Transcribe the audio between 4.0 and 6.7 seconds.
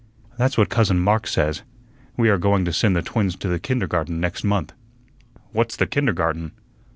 next month." "What's the kindergarten?"